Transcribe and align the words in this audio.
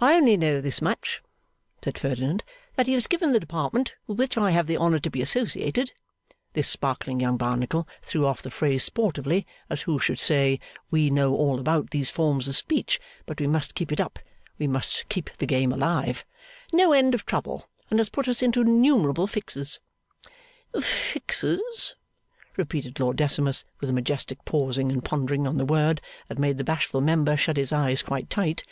'I 0.00 0.14
only 0.14 0.36
know 0.38 0.62
this 0.62 0.80
much,' 0.80 1.22
said 1.82 1.98
Ferdinand, 1.98 2.44
'that 2.76 2.86
he 2.86 2.94
has 2.94 3.06
given 3.06 3.32
the 3.32 3.38
Department 3.38 3.94
with 4.06 4.18
which 4.18 4.38
I 4.38 4.52
have 4.52 4.66
the 4.66 4.78
honour 4.78 4.98
to 5.00 5.10
be 5.10 5.20
associated;' 5.20 5.92
this 6.54 6.66
sparkling 6.66 7.20
young 7.20 7.36
Barnacle 7.36 7.86
threw 8.00 8.24
off 8.24 8.40
the 8.40 8.50
phrase 8.50 8.84
sportively, 8.84 9.46
as 9.68 9.82
who 9.82 9.98
should 9.98 10.18
say, 10.18 10.60
We 10.90 11.10
know 11.10 11.34
all 11.36 11.60
about 11.60 11.90
these 11.90 12.08
forms 12.10 12.48
of 12.48 12.56
speech, 12.56 12.98
but 13.26 13.38
we 13.38 13.46
must 13.46 13.74
keep 13.74 13.92
it 13.92 14.00
up, 14.00 14.18
we 14.56 14.66
must 14.66 15.10
keep 15.10 15.28
the 15.36 15.44
game 15.44 15.74
alive; 15.74 16.24
'no 16.72 16.94
end 16.94 17.14
of 17.14 17.26
trouble, 17.26 17.68
and 17.90 18.00
has 18.00 18.08
put 18.08 18.26
us 18.28 18.40
into 18.40 18.62
innumerable 18.62 19.26
fixes.' 19.26 19.78
'Fixes?' 20.74 21.96
repeated 22.56 22.98
Lord 22.98 23.18
Decimus, 23.18 23.66
with 23.78 23.90
a 23.90 23.92
majestic 23.92 24.42
pausing 24.46 24.90
and 24.90 25.04
pondering 25.04 25.46
on 25.46 25.58
the 25.58 25.66
word 25.66 26.00
that 26.28 26.38
made 26.38 26.56
the 26.56 26.64
bashful 26.64 27.02
Member 27.02 27.36
shut 27.36 27.58
his 27.58 27.74
eyes 27.74 28.00
quite 28.02 28.30
tight. 28.30 28.62